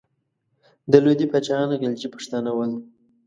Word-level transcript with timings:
د 0.91 0.93
لودي 1.03 1.25
پاچاهان 1.31 1.69
غلجي 1.81 2.07
پښتانه 2.15 2.51
ول. 2.55 2.71